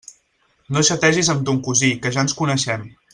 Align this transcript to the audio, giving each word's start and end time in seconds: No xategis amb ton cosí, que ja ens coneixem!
No 0.77 0.83
xategis 0.87 1.29
amb 1.33 1.45
ton 1.49 1.61
cosí, 1.69 1.93
que 2.07 2.13
ja 2.17 2.25
ens 2.27 2.37
coneixem! 2.41 2.89